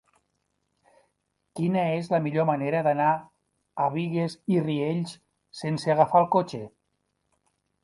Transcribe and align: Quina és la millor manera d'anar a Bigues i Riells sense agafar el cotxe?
Quina 1.59 1.83
és 1.97 2.09
la 2.13 2.19
millor 2.27 2.47
manera 2.51 2.79
d'anar 2.87 3.11
a 3.85 3.91
Bigues 3.99 4.39
i 4.55 4.59
Riells 4.65 5.15
sense 5.63 5.95
agafar 5.99 6.27
el 6.27 6.29
cotxe? 6.39 6.65